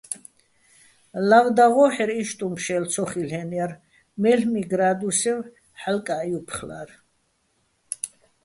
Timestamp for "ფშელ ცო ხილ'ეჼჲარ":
2.55-3.71